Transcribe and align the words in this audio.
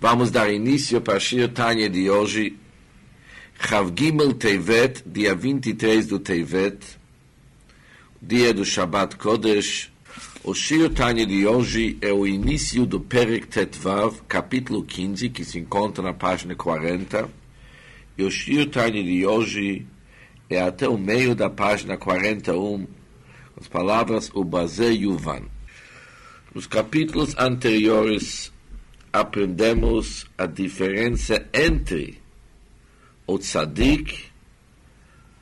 Vamos 0.00 0.30
dar 0.30 0.48
início 0.48 1.00
para 1.00 1.16
a 1.16 1.20
Shir 1.20 1.48
Tanya 1.48 1.90
de 1.90 2.08
hoje, 2.08 2.56
Chavgimel 3.60 4.32
Teivet, 4.32 5.02
dia 5.04 5.34
23 5.34 6.06
do 6.06 6.20
Teivet, 6.20 6.78
dia 8.22 8.54
do 8.54 8.64
Shabbat 8.64 9.16
Kodesh. 9.16 9.90
O 10.44 10.54
Shir 10.54 10.88
Tanya 10.90 11.26
de 11.26 11.44
hoje 11.44 11.98
é 12.00 12.12
o 12.12 12.28
início 12.28 12.86
do 12.86 13.00
Perek 13.00 13.48
Tetvav, 13.48 14.22
capítulo 14.28 14.84
15, 14.84 15.30
que 15.30 15.44
se 15.44 15.58
encontra 15.58 16.00
na 16.00 16.12
página 16.12 16.54
40. 16.54 17.28
E 18.16 18.22
o 18.22 18.30
Shir 18.30 18.70
Tanya 18.70 19.02
de 19.02 19.26
hoje 19.26 19.84
é 20.48 20.60
até 20.60 20.88
o 20.88 20.96
meio 20.96 21.34
da 21.34 21.50
página 21.50 21.96
41, 21.96 22.86
as 23.60 23.66
palavras 23.66 24.30
Ubaze 24.32 24.92
Yuvan. 24.92 25.42
Nos 26.54 26.68
capítulos 26.68 27.34
anteriores, 27.36 28.52
aprendemos 29.12 30.26
a 30.36 30.46
diferença 30.46 31.46
entre 31.52 32.20
o 33.26 33.38
tzadik 33.38 34.26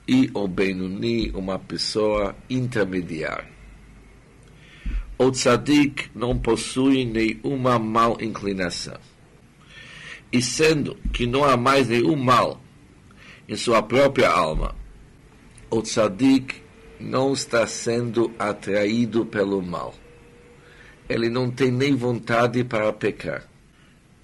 e 0.09 0.31
o 0.35 0.47
Benuni, 0.47 1.31
uma 1.33 1.59
pessoa 1.59 2.37
intermediária. 2.49 3.49
O 5.19 5.31
tzadik 5.31 6.11
não 6.15 6.39
possui 6.39 7.05
nenhuma 7.05 7.79
mal 7.79 8.19
inclinação. 8.21 8.99
E 10.33 10.43
sendo 10.43 10.97
que 11.13 11.27
não 11.27 11.45
há 11.45 11.57
mais 11.57 11.89
nenhum 11.89 12.17
mal 12.17 12.61
em 13.49 13.57
sua 13.57 13.83
própria 13.83 14.31
alma, 14.31 14.75
o 15.71 15.81
tzadik 15.83 16.63
não 17.01 17.33
está 17.33 17.67
sendo 17.67 18.33
atraído 18.39 19.25
pelo 19.27 19.63
mal. 19.63 19.95
Ele 21.09 21.29
não 21.29 21.51
tem 21.51 21.71
nem 21.71 21.95
vontade 21.95 22.63
para 22.65 22.93
pecar 22.93 23.49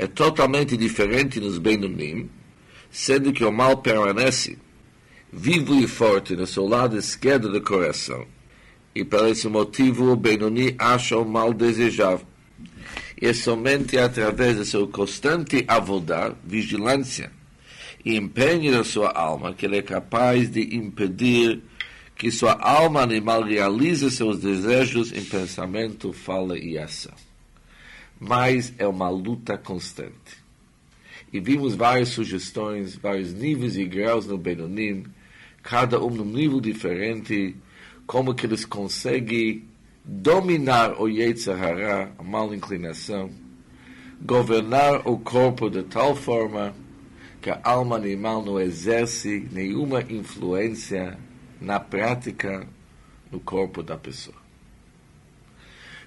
é 0.03 0.07
totalmente 0.09 0.77
diferente 0.77 1.39
nos 1.39 1.59
Benumim, 1.59 2.29
sendo 2.91 3.33
que 3.33 3.45
o 3.45 3.53
mal 3.53 3.77
permanece 3.77 4.59
vivo 5.33 5.77
e 5.77 5.87
forte 5.87 6.35
no 6.35 6.45
seu 6.45 6.67
lado 6.67 6.99
esquerdo 6.99 7.49
do 7.49 7.63
coração. 7.63 8.27
E 8.93 9.05
por 9.05 9.29
esse 9.29 9.47
motivo 9.47 10.11
o 10.11 10.17
Benoni 10.17 10.75
acha 10.77 11.17
o 11.17 11.25
mal 11.25 11.55
desejável. 11.55 12.27
E 13.21 13.29
é 13.29 13.33
somente 13.33 13.97
através 13.97 14.57
de 14.57 14.67
seu 14.67 14.89
constante 14.89 15.65
avodar, 15.69 16.35
vigilância 16.45 17.31
e 18.05 18.17
empenho 18.17 18.73
na 18.73 18.83
sua 18.83 19.13
alma 19.13 19.55
que 19.55 19.67
ele 19.67 19.77
é 19.77 19.83
capaz 19.83 20.51
de 20.51 20.75
impedir 20.75 21.63
que 22.17 22.29
sua 22.33 22.59
alma 22.61 23.03
animal 23.03 23.45
realize 23.45 24.11
seus 24.11 24.41
desejos 24.41 25.13
em 25.13 25.25
pensamento, 25.25 26.13
fala 26.13 26.59
e 26.59 26.77
ação 26.77 27.15
mas 28.23 28.73
é 28.79 28.87
uma 28.87 29.09
luta 29.09 29.59
constante. 29.59 30.41
E 31.33 31.41
vimos 31.41 31.75
várias 31.75 32.11
sugestões, 32.11 32.95
vários 32.95 33.35
níveis 33.35 33.77
e 33.77 33.85
graus 33.85 34.29
no 34.29 34.39
Benonim, 34.39 35.07
cada 35.61 36.01
um 36.01 36.09
num 36.09 36.25
nível 36.25 36.61
diferente, 36.61 37.57
como 38.07 38.33
que 38.33 38.47
eles 38.47 38.65
conseguem 38.65 39.65
dominar 40.05 41.01
o 41.01 41.09
Yetzirah, 41.09 42.13
a 42.17 42.23
mal 42.23 42.55
inclinação, 42.55 43.29
governar 44.21 45.09
o 45.09 45.19
corpo 45.19 45.69
de 45.69 45.83
tal 45.83 46.15
forma 46.15 46.73
que 47.41 47.51
a 47.51 47.61
alma 47.65 47.97
animal 47.97 48.45
não 48.45 48.61
exerce 48.61 49.49
nenhuma 49.51 50.01
influência 50.01 51.19
na 51.61 51.81
prática 51.81 52.69
no 53.33 53.41
corpo 53.41 53.83
da 53.83 53.97
pessoa. 53.97 54.42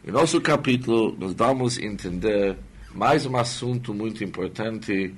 Em 0.08 0.12
nosso 0.12 0.40
capítulo, 0.40 1.18
nós 1.18 1.34
vamos 1.34 1.80
entender 1.80 2.56
mais 2.94 3.26
um 3.26 3.36
assunto 3.36 3.92
muito 3.92 4.24
importante, 4.24 5.16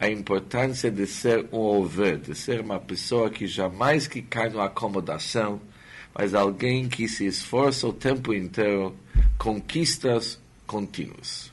a 0.00 0.08
importância 0.08 0.90
de 0.90 1.06
ser 1.06 1.46
um 1.52 1.58
over, 1.58 2.16
de 2.16 2.34
ser 2.34 2.62
uma 2.62 2.80
pessoa 2.80 3.28
que 3.28 3.46
jamais 3.46 4.06
que 4.06 4.22
cai 4.22 4.48
na 4.48 4.64
acomodação, 4.64 5.60
mas 6.14 6.32
alguém 6.32 6.88
que 6.88 7.06
se 7.08 7.26
esforça 7.26 7.86
o 7.86 7.92
tempo 7.92 8.32
inteiro, 8.32 8.96
conquistas 9.36 10.40
contínuas. 10.66 11.52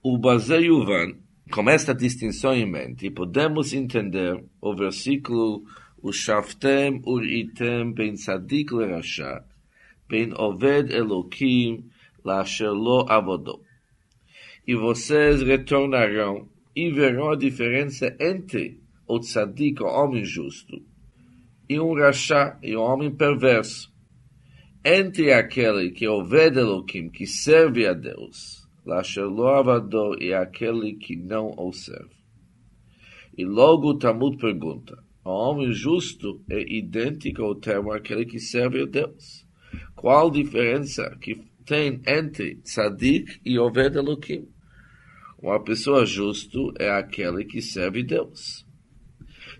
O 0.00 0.16
Bazer 0.18 0.62
Yuvan, 0.62 1.16
com 1.50 1.68
esta 1.68 1.92
distinção 1.92 2.54
em 2.54 2.70
mente, 2.70 3.10
podemos 3.10 3.72
entender 3.72 4.40
o 4.60 4.72
versículo 4.76 5.64
ושפטם 6.04 6.98
וראיתם 7.04 7.94
בין 7.94 8.14
צדיק 8.14 8.72
לרשע, 8.72 9.34
בין 10.10 10.32
עובד 10.32 10.84
אלוקים 10.90 11.80
לאשר 12.24 12.72
לא 12.72 13.06
עבודו. 13.08 13.60
E 14.68 14.76
vocês 14.76 15.42
retornarão 15.42 16.48
e 16.76 16.88
verão 16.90 17.30
a 17.30 17.36
diferença 17.36 18.16
entre 18.20 18.78
o 19.08 19.18
tzadik, 19.18 19.82
o 19.82 19.86
homem 19.86 20.24
justo, 20.24 20.80
e 21.68 21.80
um 21.80 21.94
rachá, 21.94 22.58
e 22.62 22.76
um 22.76 22.80
homem 22.80 23.10
perverso. 23.10 23.92
Entre 24.84 25.32
aquele 25.32 25.90
que 25.90 26.06
ouve 26.06 26.46
Elohim, 26.46 27.08
que 27.10 27.26
serve 27.26 27.86
a 27.86 27.92
Deus, 27.92 28.62
Lasher 28.84 29.26
lo 29.26 30.16
e 30.20 30.34
aquele 30.34 30.94
que 30.94 31.14
não 31.14 31.54
o 31.56 31.72
serve. 31.72 32.16
E 33.38 33.44
logo 33.44 33.90
o 33.90 33.98
Talmud 33.98 34.36
pergunta, 34.38 34.98
o 35.24 35.30
homem 35.30 35.72
justo 35.72 36.42
é 36.50 36.60
idêntico 36.60 37.42
ao 37.42 37.54
termo 37.54 37.92
aquele 37.92 38.24
que 38.24 38.40
serve 38.40 38.82
a 38.82 38.86
Deus. 38.86 39.46
Qual 39.94 40.30
diferença 40.30 41.16
que 41.20 41.40
tem 41.64 42.00
entre 42.06 42.56
tzadik 42.56 43.40
e 43.44 43.58
Oved 43.58 43.96
Elohim? 43.96 44.48
Uma 45.40 45.62
pessoa 45.62 46.04
justo 46.04 46.72
é 46.78 46.90
aquele 46.90 47.44
que 47.44 47.62
serve 47.62 48.02
Deus. 48.02 48.66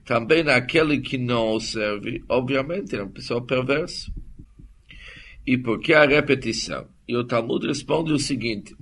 Também 0.04 0.48
aquele 0.48 1.00
que 1.00 1.16
não 1.16 1.54
o 1.54 1.60
serve, 1.60 2.24
obviamente, 2.28 2.96
é 2.96 3.02
uma 3.02 3.10
pessoa 3.10 3.44
perversa. 3.44 4.12
E 5.46 5.56
por 5.56 5.80
que 5.80 5.92
a 5.92 6.06
repetição? 6.06 6.88
E 7.06 7.16
o 7.16 7.24
Talmud 7.24 7.66
responde 7.66 8.12
o 8.12 8.18
seguinte: 8.18 8.74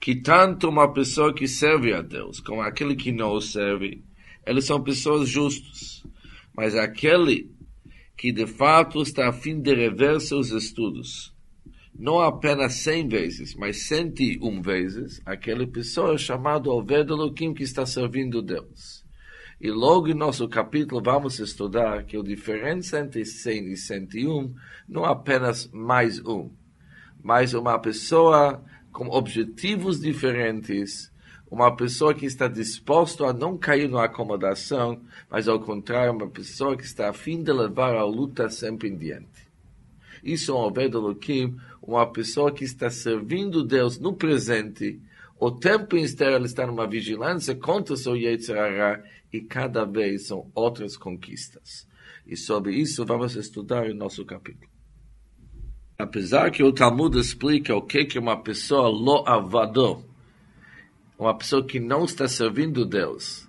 que 0.00 0.16
tanto 0.16 0.68
uma 0.68 0.92
pessoa 0.92 1.34
que 1.34 1.48
serve 1.48 1.92
a 1.92 2.00
Deus 2.00 2.40
como 2.40 2.62
aquele 2.62 2.94
que 2.94 3.12
não 3.12 3.32
o 3.32 3.40
serve 3.40 4.02
eles 4.48 4.64
são 4.64 4.82
pessoas 4.82 5.28
justas. 5.28 6.02
Mas 6.56 6.74
aquele 6.74 7.50
que 8.16 8.32
de 8.32 8.46
fato 8.46 9.02
está 9.02 9.28
a 9.28 9.32
fim 9.32 9.60
de 9.60 9.74
rever 9.74 10.18
seus 10.20 10.50
estudos, 10.50 11.34
não 11.94 12.18
apenas 12.18 12.74
100 12.76 13.08
vezes, 13.08 13.54
mas 13.54 13.86
101 13.86 14.62
vezes, 14.62 15.20
aquele 15.26 15.66
pessoa 15.66 16.16
é 16.16 16.32
ao 16.32 16.78
Oved 16.78 17.10
Elohim 17.10 17.52
que 17.52 17.62
está 17.62 17.84
servindo 17.84 18.40
Deus. 18.40 19.04
E 19.60 19.70
logo 19.70 20.08
em 20.08 20.14
nosso 20.14 20.48
capítulo 20.48 21.02
vamos 21.02 21.38
estudar 21.40 22.04
que 22.04 22.16
a 22.16 22.22
diferença 22.22 23.00
entre 23.00 23.24
100 23.24 23.72
e 23.72 23.76
101 23.76 24.54
não 24.88 25.04
é 25.04 25.10
apenas 25.10 25.68
mais 25.72 26.24
um, 26.24 26.50
mas 27.22 27.52
uma 27.52 27.78
pessoa 27.78 28.64
com 28.92 29.08
objetivos 29.08 30.00
diferentes 30.00 31.12
uma 31.50 31.74
pessoa 31.74 32.14
que 32.14 32.26
está 32.26 32.46
disposta 32.46 33.26
a 33.26 33.32
não 33.32 33.56
cair 33.56 33.88
na 33.88 34.04
acomodação, 34.04 35.00
mas 35.30 35.48
ao 35.48 35.58
contrário, 35.58 36.12
uma 36.12 36.28
pessoa 36.28 36.76
que 36.76 36.84
está 36.84 37.08
a 37.08 37.12
fim 37.12 37.42
de 37.42 37.52
levar 37.52 37.94
a 37.94 38.04
luta 38.04 38.50
sempre 38.50 38.88
em 38.88 38.96
diante. 38.96 39.48
Isso 40.22 40.52
é 40.52 40.54
um 40.54 40.58
obed 40.58 40.92
que 41.20 41.52
uma 41.82 42.06
pessoa 42.06 42.52
que 42.52 42.64
está 42.64 42.90
servindo 42.90 43.64
Deus 43.64 43.98
no 43.98 44.12
presente, 44.12 45.00
o 45.38 45.50
tempo 45.50 45.96
inteiro 45.96 46.34
ela 46.34 46.46
está 46.46 46.66
numa 46.66 46.86
vigilância 46.86 47.54
contra 47.54 47.94
o 47.94 47.96
seu 47.96 48.16
Yetzirah 48.16 49.02
e 49.32 49.40
cada 49.40 49.84
vez 49.84 50.26
são 50.26 50.50
outras 50.54 50.96
conquistas. 50.96 51.86
E 52.26 52.36
sobre 52.36 52.74
isso 52.74 53.06
vamos 53.06 53.36
estudar 53.36 53.86
o 53.86 53.94
nosso 53.94 54.24
capítulo. 54.24 54.70
Apesar 55.98 56.50
que 56.50 56.62
o 56.62 56.72
Talmud 56.72 57.18
explica 57.18 57.74
o 57.74 57.82
que 57.82 58.04
que 58.04 58.18
uma 58.18 58.36
pessoa 58.42 58.88
Loavadon, 58.88 60.07
uma 61.18 61.36
pessoa 61.36 61.66
que 61.66 61.80
não 61.80 62.04
está 62.04 62.28
servindo 62.28 62.86
Deus, 62.86 63.48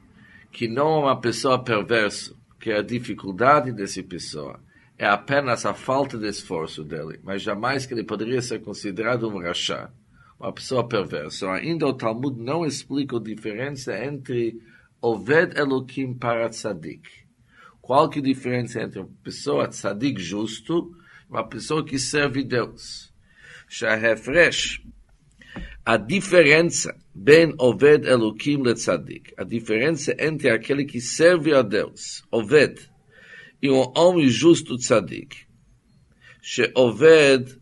que 0.51 0.67
não 0.67 0.95
é 0.95 0.99
uma 1.05 1.21
pessoa 1.21 1.63
perversa, 1.63 2.33
que 2.59 2.71
a 2.71 2.81
dificuldade 2.81 3.71
dessa 3.71 4.01
pessoa 4.03 4.59
é 4.97 5.05
apenas 5.05 5.65
a 5.65 5.73
falta 5.73 6.17
de 6.17 6.27
esforço 6.27 6.83
dele, 6.83 7.19
mas 7.23 7.41
jamais 7.41 7.85
que 7.85 7.93
ele 7.93 8.03
poderia 8.03 8.41
ser 8.41 8.59
considerado 8.59 9.29
um 9.29 9.39
rachá, 9.39 9.89
uma 10.37 10.51
pessoa 10.51 10.85
perversa. 10.85 11.49
Ainda 11.51 11.87
o 11.87 11.93
Talmud 11.93 12.41
não 12.41 12.65
explica 12.65 13.15
a 13.17 13.21
diferença 13.21 13.97
entre 14.03 14.59
Oved 15.01 15.57
Elohim 15.57 16.13
para 16.13 16.49
Tzadik. 16.49 17.07
Qual 17.79 18.09
que 18.09 18.19
é 18.19 18.21
a 18.21 18.25
diferença 18.25 18.81
entre 18.81 18.99
uma 18.99 19.09
pessoa 19.23 19.69
Tzadik 19.69 20.21
justo 20.21 20.91
e 21.29 21.31
uma 21.31 21.47
pessoa 21.47 21.85
que 21.85 21.97
serve 21.97 22.43
Deus? 22.43 23.13
Shahefresh. 23.69 24.81
A 25.85 25.95
diferença 25.95 26.95
Ben 27.21 27.53
Oved 27.59 28.07
Elokim 28.07 28.63
Letzadik. 28.63 29.33
A 29.37 29.43
diferença 29.43 30.15
entre 30.17 30.49
aquele 30.49 30.85
que 30.85 31.01
serve 31.01 31.53
a 31.53 31.61
Deus, 31.61 32.23
Oved, 32.31 32.79
e 33.61 33.69
um 33.69 33.91
homem 33.93 34.29
justo 34.29 34.77
Tzadik. 34.77 35.35
She 36.41 36.71
Oved, 36.73 37.59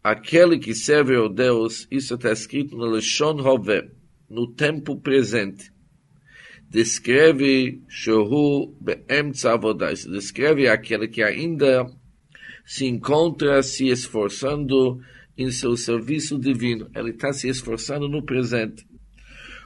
aquele 0.00 0.60
que 0.60 0.76
serve 0.76 1.16
a 1.16 1.26
Deus, 1.26 1.88
isso 1.90 2.14
está 2.14 2.30
escrito 2.30 2.76
no 2.76 2.86
Leshon 2.86 3.40
Hove, 3.40 3.90
no 4.30 4.46
tempo 4.46 5.00
presente. 5.00 5.72
Descreve 6.70 7.82
Shehu 7.88 8.76
Be'emtza 8.80 9.58
Tzavodais. 9.58 10.06
Descreve 10.06 10.68
aquele 10.68 11.08
que 11.08 11.22
ainda 11.22 11.90
se 12.64 12.86
encontra 12.86 13.60
se 13.64 13.88
esforçando 13.88 15.00
em 15.36 15.50
seu 15.50 15.76
serviço 15.76 16.38
divino. 16.38 16.90
Ele 16.94 17.10
está 17.10 17.32
se 17.32 17.48
esforçando 17.48 18.08
no 18.08 18.22
presente. 18.22 18.86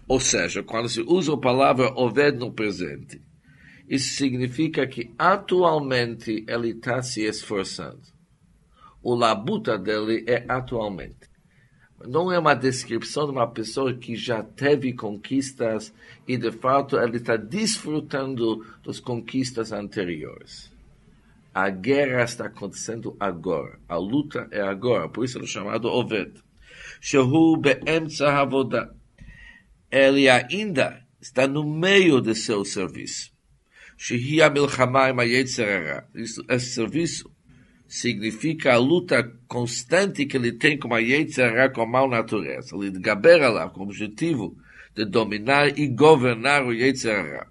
Ou 0.08 0.20
seja, 0.20 0.62
quando 0.62 0.88
se 0.88 1.00
usa 1.00 1.34
a 1.34 1.38
palavra 1.38 1.92
Oved 1.96 2.38
no 2.38 2.52
presente, 2.52 3.20
isso 3.88 4.16
significa 4.16 4.86
que 4.86 5.10
atualmente 5.18 6.44
ele 6.48 6.70
está 6.70 7.02
se 7.02 7.22
esforçando. 7.22 8.02
O 9.02 9.14
labuta 9.14 9.78
dele 9.78 10.24
é 10.26 10.44
atualmente. 10.48 11.30
Não 12.04 12.30
é 12.30 12.38
uma 12.38 12.54
descrição 12.54 13.24
de 13.26 13.32
uma 13.32 13.46
pessoa 13.48 13.94
que 13.94 14.16
já 14.16 14.42
teve 14.42 14.92
conquistas 14.92 15.94
e 16.26 16.36
de 16.36 16.52
fato 16.52 16.98
ele 16.98 17.16
está 17.16 17.36
desfrutando 17.36 18.64
das 18.84 19.00
conquistas 19.00 19.72
anteriores. 19.72 20.70
A 21.56 21.70
guerra 21.70 22.24
está 22.24 22.48
acontecendo 22.48 23.16
agora. 23.18 23.80
A 23.88 23.96
luta 23.96 24.46
é 24.50 24.60
agora. 24.60 25.08
Por 25.08 25.24
isso 25.24 25.38
ele 25.38 25.46
é 25.46 25.48
chamado 25.48 25.88
Oved. 25.88 26.34
Shehu 27.00 27.56
be'emtza 27.56 28.28
havodah. 28.28 28.94
Ele 29.90 30.28
ainda 30.28 31.02
está 31.18 31.48
no 31.48 31.64
meio 31.64 32.20
de 32.20 32.34
seu 32.34 32.62
serviço. 32.62 33.32
Shehi 33.96 34.38
milchama 34.50 35.24
Esse 35.24 36.74
serviço 36.74 37.34
significa 37.88 38.74
a 38.74 38.76
luta 38.76 39.32
constante 39.48 40.26
que 40.26 40.36
ele 40.36 40.52
tem 40.52 40.78
com 40.78 40.92
a 40.92 40.98
Yetzirah, 40.98 41.70
com 41.70 41.80
a 41.80 41.86
mal 41.86 42.06
natureza. 42.06 42.76
Ele 42.76 42.92
lá 43.48 43.70
com 43.70 43.80
o 43.80 43.84
objetivo 43.84 44.54
de 44.94 45.06
dominar 45.06 45.78
e 45.78 45.88
governar 45.88 46.66
o 46.66 46.74
Yetzirah. 46.74 47.46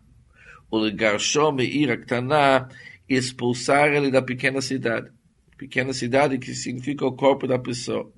O 0.69 0.77
Legarshom 0.77 1.53
Meir 1.53 1.89
Aktana 1.89 2.69
expulsar 3.07 3.93
ele 3.93 4.09
da 4.11 4.21
pequena 4.21 4.61
cidade. 4.61 5.09
Pequena 5.57 5.93
cidade 5.93 6.37
que 6.37 6.53
significa 6.53 7.05
o 7.05 7.15
corpo 7.15 7.47
da 7.47 7.57
pessoa. 7.57 8.11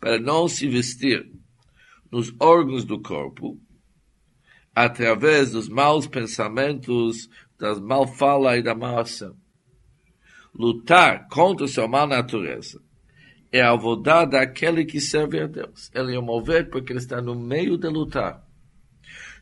Para 0.00 0.18
não 0.18 0.48
se 0.48 0.68
vestir 0.68 1.30
nos 2.10 2.34
órgãos 2.40 2.84
do 2.84 3.00
corpo, 3.00 3.58
através 4.74 5.50
dos 5.50 5.68
maus 5.68 6.06
pensamentos, 6.06 7.28
das 7.58 7.78
mal 7.78 8.06
fala 8.06 8.56
e 8.56 8.62
da 8.62 8.74
má 8.74 9.00
ação. 9.00 9.36
Lutar 10.54 11.28
contra 11.28 11.66
sua 11.66 11.88
má 11.88 12.06
natureza 12.06 12.80
é 13.50 13.60
a 13.60 13.70
avodá 13.70 14.24
daquele 14.24 14.84
que 14.84 15.00
serve 15.00 15.40
a 15.40 15.46
Deus. 15.46 15.90
Ele 15.94 16.16
é 16.16 16.20
mover 16.20 16.70
porque 16.70 16.92
ele 16.92 16.98
está 16.98 17.22
no 17.22 17.34
meio 17.34 17.78
de 17.78 17.88
lutar. 17.88 18.43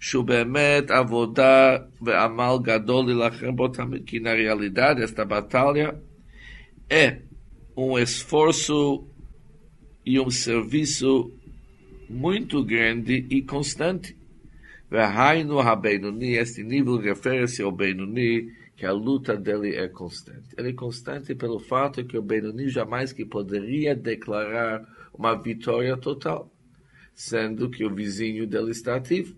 שהוא 0.01 0.25
באמת 0.25 0.91
עבודה 0.91 1.77
ועמל 2.01 2.55
גדול 2.61 3.05
להילחם 3.05 3.55
בו 3.55 3.67
תמיד, 3.67 4.01
כי 4.05 4.19
na 4.19 4.33
realidade 4.33 5.01
esta 5.03 5.25
batalha 5.25 5.95
é 6.89 7.17
um 7.75 7.97
esforço 7.97 9.07
e 10.05 10.19
um 10.19 10.29
serviço 10.29 11.31
muito 12.09 12.63
grande 12.63 13.25
e 13.29 13.41
constante. 13.41 14.15
Verraino 14.89 15.59
Habenuni, 15.59 16.38
este 16.38 16.63
nível 16.63 16.97
refere-se 16.97 17.61
ao 17.61 17.71
Benuni, 17.71 18.53
que 18.77 18.85
a 18.85 18.94
luta 18.94 19.35
dele 19.35 19.75
é 19.75 19.89
constante. 19.89 20.55
Ele 20.57 20.69
é 20.69 20.73
constante 20.73 21.35
pelo 21.35 21.59
fato 21.59 22.05
que 22.05 22.17
o 22.17 22.21
Benuni 22.21 22.69
jamais 22.69 23.11
que 23.11 23.25
poderia 23.25 23.94
declarar 23.94 24.88
uma 25.13 25.35
vitória 25.35 25.97
total, 25.97 26.49
sendo 27.13 27.69
que 27.69 27.83
o 27.83 27.94
vizinho 27.94 28.47
dele 28.47 28.71
está 28.71 28.95
ativo 28.95 29.35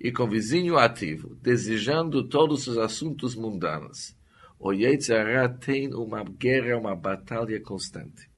e 0.00 0.12
com 0.12 0.28
vizinho 0.28 0.76
ativo, 0.76 1.34
desejando 1.36 2.28
todos 2.28 2.66
os 2.66 2.78
assuntos 2.78 3.34
mundanos. 3.34 4.16
O 4.58 4.72
Yetzirah 4.72 5.48
tem 5.48 5.94
uma 5.94 6.24
guerra, 6.24 6.78
uma 6.78 6.94
batalha 6.94 7.60
constante. 7.60 8.30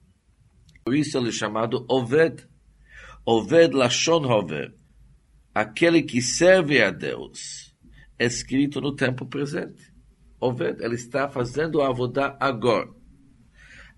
Por 0.84 0.94
isso 0.94 1.18
ele 1.18 1.28
é 1.28 1.32
chamado 1.32 1.84
Oved. 1.88 2.46
Oved 3.24 3.74
Lashon 3.74 4.24
Oved. 4.24 4.74
Aquele 5.54 6.02
que 6.02 6.20
serve 6.20 6.82
a 6.82 6.90
Deus. 6.90 7.74
É 8.18 8.26
escrito 8.26 8.80
no 8.80 8.94
tempo 8.94 9.26
presente. 9.26 9.92
Oved, 10.40 10.82
ele 10.82 10.94
está 10.94 11.28
fazendo 11.28 11.80
a 11.80 11.88
avodá 11.88 12.36
agora. 12.40 12.94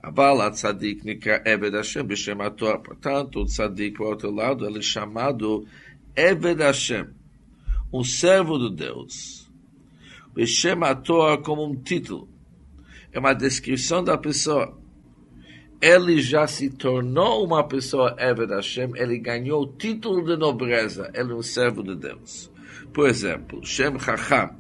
אבל 0.05 0.41
הצדיק 0.47 1.05
נקרא 1.05 1.37
עבד 1.45 1.75
השם 1.75 2.09
בשם 2.09 2.41
התואר. 2.41 2.77
Portanto, 2.85 3.41
o 3.41 3.45
tzadik, 3.45 3.97
por 3.97 4.07
outro 4.07 4.31
lado, 4.31 4.65
ele 4.65 4.79
é 4.79 4.83
chamado 4.83 5.67
Eved 6.17 6.63
Hashem 6.63 7.19
um 7.94 8.04
servo 8.04 8.58
de 8.58 8.76
Deus. 8.76 9.48
Beshem 10.34 10.84
a 10.84 10.96
Torah 10.96 11.38
como 11.38 11.64
um 11.64 11.76
título. 11.76 12.28
É 13.12 13.20
uma 13.20 13.34
descrição 13.34 14.04
da 14.04 14.18
pessoa. 14.18 14.76
Ele 15.80 16.20
já 16.20 16.48
se 16.48 16.72
tornou 16.72 17.46
uma 17.46 17.68
pessoa 17.68 18.16
Eved 18.18 18.50
Hashem, 18.52 18.94
ele 18.96 19.20
ganhou 19.20 19.64
o 19.64 19.68
título 19.68 20.26
de 20.26 20.36
nobreza, 20.36 21.12
ele 21.14 21.34
é 21.34 21.36
um 21.36 21.44
servo 21.44 21.84
de 21.84 21.96
Deus. 21.96 22.52
Por 22.92 23.08
exemplo, 23.08 23.64
Shem 23.64 24.00
Chacham, 24.00 24.58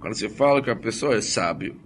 quando 0.00 0.14
se 0.14 0.28
fala 0.30 0.62
que 0.62 0.70
a 0.70 0.76
pessoa 0.76 1.14
é 1.14 1.20
sábio, 1.20 1.78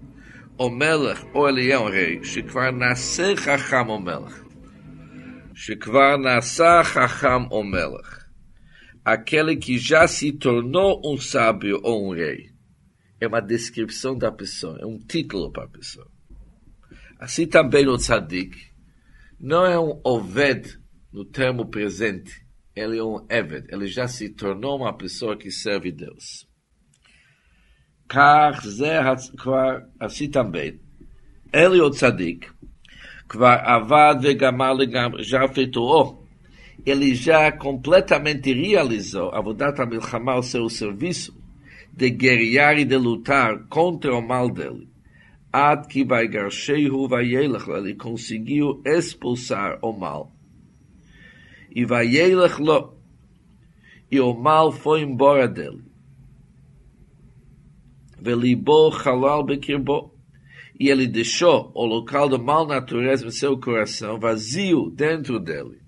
o 0.56 0.71
Melech, 0.71 1.26
ou 1.35 1.49
ele 1.49 1.71
é 1.71 1.79
um 1.79 1.91
rei, 1.91 2.23
Shekvar 2.23 2.73
Naseh 2.73 3.37
Chacham 3.37 3.88
o 3.88 4.00
Melech. 4.00 4.41
Shekvar 5.53 6.17
Naseh 6.17 6.85
Chacham 6.85 7.49
o 7.50 7.65
Melech 7.65 8.19
aquele 9.04 9.56
que 9.56 9.77
já 9.77 10.07
se 10.07 10.31
tornou 10.31 11.01
um 11.06 11.18
sábio 11.18 11.80
ou 11.83 12.10
um 12.10 12.13
rei. 12.13 12.50
É 13.22 13.27
uma 13.27 13.39
descrição 13.39 14.18
da 14.18 14.31
pessoa, 14.31 14.77
é 14.81 14.86
um 14.86 14.98
título 14.98 15.51
para 15.51 15.66
a 15.66 15.69
pessoa. 15.69 16.10
Assim 17.19 17.48
também 17.48 17.88
o 17.88 17.98
tzadik 17.98 18.57
não 19.39 19.66
é 19.66 19.80
um 19.80 20.01
oved 20.04 20.80
no 21.13 21.24
termo 21.24 21.69
presente, 21.69 22.31
ele 22.75 22.98
é 22.98 23.04
um 23.04 23.25
eved, 23.30 23.68
ele 23.69 23.88
já 23.88 24.07
se 24.07 24.30
tornou 24.30 24.77
uma 24.77 24.98
pessoa 24.98 25.38
que 25.38 25.50
serve 25.50 25.92
Deus. 25.92 26.48
Assim 30.00 30.30
também, 30.30 30.80
ele 31.54 31.80
o 31.80 31.89
tzadik, 31.89 32.48
כבר 33.30 33.57
עבד 33.63 34.16
וגמר 34.22 34.74
לגמרי, 34.74 35.24
já 35.24 35.44
efetuou 35.45 36.19
ele 36.87 37.14
já 37.14 37.52
completamente 37.52 38.52
realizou 38.52 39.30
a 39.30 39.40
Vodat 39.40 39.78
Milchama, 39.87 40.37
o 40.37 40.42
seu 40.42 40.68
serviço, 40.68 41.37
de 41.92 42.10
guerrear 42.10 42.78
e 42.78 42.84
de 42.84 42.96
lutar 42.96 43.66
contra 43.68 44.14
o 44.14 44.26
mal 44.26 44.49
dele. 44.49 44.88
Ad 45.52 45.88
que 45.88 46.04
vai 46.04 46.28
garchehu 46.28 47.08
vai 47.08 47.34
ele 47.34 47.94
conseguiu 47.94 48.80
expulsar 48.84 49.78
o 49.82 49.92
mal. 49.92 50.32
E 51.75 51.84
vai 51.84 52.08
lo, 52.58 52.94
e 54.10 54.20
o 54.20 54.32
mal 54.32 54.72
foi 54.72 55.02
embora 55.02 55.49
dele. 55.49 55.82
Velibo 58.18 58.90
halal 58.90 59.44
bekirbo, 59.44 60.14
e 60.78 60.88
ele 60.88 61.06
deixou 61.06 61.70
o 61.75 61.84
local 61.84 62.28
da 62.28 62.38
mal 62.38 62.66
natureza 62.66 63.26
em 63.26 63.30
seu 63.30 63.58
coração 63.58 64.18
vazio 64.18 64.90
dentro 64.90 65.38
dele 65.38 65.79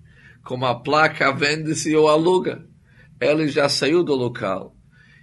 como 0.43 0.65
a 0.65 0.79
placa 0.79 1.31
vende-se 1.31 1.95
ou 1.95 2.07
aluga. 2.07 2.67
Ele 3.19 3.47
já 3.47 3.69
saiu 3.69 4.03
do 4.03 4.13
local, 4.13 4.75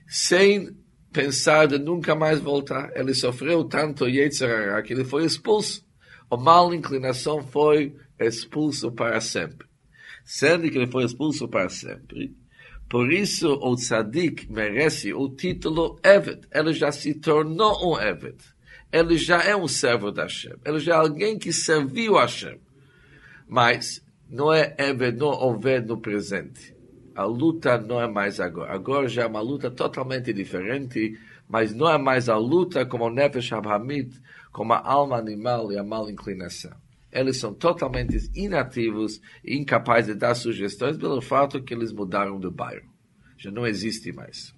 sem 0.09 0.75
pensar 1.13 1.67
de 1.67 1.79
nunca 1.79 2.15
mais 2.15 2.41
voltar. 2.41 2.91
Ele 2.95 3.13
sofreu 3.13 3.65
tanto 3.65 4.09
Yetzirah 4.09 4.83
que 4.83 4.93
ele 4.93 5.05
foi 5.05 5.25
expulso. 5.25 5.85
A 6.31 6.37
mal 6.37 6.73
inclinação 6.73 7.43
foi 7.43 7.95
expulso 8.19 8.93
para 8.93 9.21
sempre. 9.21 9.69
Sendo 10.25 10.71
que 10.71 10.79
ele 10.79 10.91
foi 10.91 11.05
expulso 11.05 11.49
para 11.49 11.69
sempre, 11.69 12.37
por 12.89 13.13
isso 13.13 13.53
o 13.63 13.75
tzadik 13.75 14.51
merece 14.51 15.13
o 15.13 15.29
título 15.29 15.99
Eved. 16.03 16.43
Ele 16.53 16.73
já 16.73 16.91
se 16.93 17.15
tornou 17.15 17.93
um 17.93 18.01
Eved. 18.01 18.39
Ele 18.93 19.17
já 19.17 19.43
é 19.43 19.55
um 19.55 19.69
servo 19.69 20.11
da 20.11 20.23
Hashem. 20.23 20.57
Ele 20.65 20.79
já 20.79 20.95
é 20.95 20.97
alguém 20.97 21.39
que 21.39 21.53
serviu 21.53 22.19
a 22.19 22.23
Hashem. 22.23 22.61
Mas 23.49 24.03
não 24.31 24.53
é 24.53 24.75
Eved, 24.79 25.19
não 25.19 25.29
houver 25.29 25.85
no 25.85 25.99
presente. 25.99 26.75
A 27.15 27.25
luta 27.25 27.77
não 27.77 28.01
é 28.01 28.07
mais 28.07 28.39
agora. 28.39 28.73
Agora 28.73 29.09
já 29.09 29.23
é 29.23 29.27
uma 29.27 29.41
luta 29.41 29.71
totalmente 29.71 30.33
diferente, 30.33 31.19
mas 31.49 31.75
não 31.75 31.91
é 31.91 31.99
mais 31.99 32.29
a 32.29 32.37
luta 32.37 32.87
como 32.87 33.05
o 33.05 33.11
Nefesh 33.11 33.53
Abhamid, 33.53 34.21
como 34.53 34.73
a 34.73 34.79
alma 34.79 35.17
animal 35.17 35.73
e 35.73 35.79
a 35.79 35.83
mal 35.83 36.09
inclinação. 36.09 36.73
Eles 37.13 37.39
são 37.39 37.53
totalmente 37.53 38.31
inativos 38.35 39.21
e 39.45 39.57
incapazes 39.57 40.15
de 40.15 40.21
dar 40.21 40.37
sugestões 40.37 40.97
pelo 40.97 41.21
fato 41.21 41.63
que 41.63 41.75
eles 41.75 41.93
mudaram 41.93 42.39
de 42.39 42.49
bairro. 42.49 42.89
Já 43.37 43.51
não 43.51 43.67
existe 43.67 44.13
mais. 44.13 44.55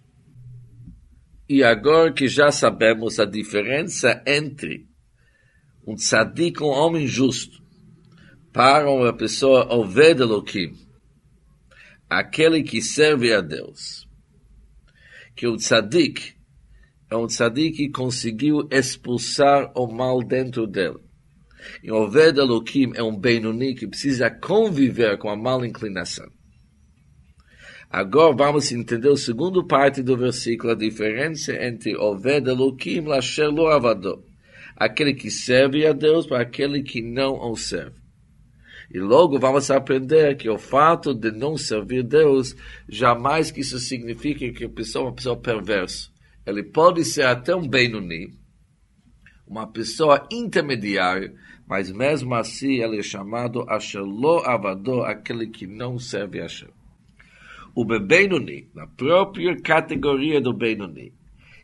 E 1.49 1.65
agora 1.65 2.13
que 2.13 2.29
já 2.29 2.53
sabemos 2.53 3.19
a 3.19 3.25
diferença 3.25 4.23
entre 4.27 4.87
um 5.87 5.95
tzadik, 5.95 6.63
um 6.63 6.69
homem 6.69 7.07
justo, 7.07 7.62
para 8.53 8.91
uma 8.91 9.13
pessoa 9.13 9.73
ouvir 9.73 10.15
de 10.15 10.23
Elohim, 10.23 10.77
aquele 12.09 12.63
que 12.63 12.83
serve 12.83 13.33
a 13.33 13.41
Deus, 13.41 14.07
que 15.35 15.47
o 15.47 15.57
tzadik 15.57 16.35
é 17.11 17.17
um 17.17 17.27
tzadik 17.27 17.77
que 17.77 17.89
conseguiu 17.91 18.69
expulsar 18.71 19.73
o 19.75 19.87
mal 19.87 20.23
dentro 20.23 20.67
dele. 20.67 20.99
E 21.83 21.93
o 21.93 22.09
Ved 22.09 22.39
Elohim 22.39 22.93
é 22.95 23.03
um 23.03 23.17
Benoni 23.17 23.75
que 23.75 23.87
precisa 23.87 24.31
conviver 24.31 25.17
com 25.19 25.29
a 25.29 25.37
mal 25.37 25.65
inclinação. 25.65 26.27
Agora 27.89 28.35
vamos 28.35 28.73
entender 28.73 29.11
a 29.11 29.17
segunda 29.17 29.63
parte 29.65 30.03
do 30.03 30.17
versículo, 30.17 30.73
a 30.73 30.77
diferença 30.77 31.53
entre 31.53 31.95
Oved 31.97 32.49
Elohim 32.49 33.03
Lasher 33.03 33.51
Lo. 33.51 33.69
Aquele 34.75 35.13
que 35.13 35.31
serve 35.31 35.87
a 35.87 35.93
Deus 35.93 36.27
para 36.27 36.41
aquele 36.41 36.83
que 36.83 37.03
não 37.03 37.35
o 37.35 37.55
serve. 37.55 38.02
E 38.94 39.00
logo 39.00 39.40
vamos 39.40 39.70
aprender 39.70 40.36
que 40.38 40.50
o 40.50 40.58
fato 40.58 41.14
de 41.14 41.32
não 41.32 41.58
servir 41.58 42.04
Deus, 42.04 42.56
jamais 42.88 43.52
que 43.52 43.62
isso 43.62 43.80
significa 43.80 44.52
que 44.52 44.66
a 44.66 44.70
pessoa 44.70 45.06
é 45.06 45.08
uma 45.08 45.16
pessoa 45.16 45.38
perversa. 45.38 46.10
Ele 46.46 46.64
pode 46.64 47.04
ser 47.04 47.26
até 47.26 47.56
um 47.56 47.68
Benoni, 47.68 48.34
uma 49.46 49.68
pessoa 49.68 50.28
intermediária, 50.32 51.34
mas 51.68 51.92
mesmo 51.92 52.34
assim 52.34 52.82
ele 52.82 53.00
é 53.00 53.04
chamado 53.04 53.66
Asher 53.70 54.04
Lo 54.04 54.40
Avado, 54.46 55.02
aquele 55.02 55.48
que 55.48 55.68
não 55.68 56.00
serve 56.00 56.40
a 56.40 56.44
Hashem 56.44 56.70
o 57.78 57.86
Benoni, 57.86 58.68
na 58.74 58.88
própria 58.88 59.56
categoria 59.56 60.42
do 60.42 60.52
Benoni, 60.52 61.12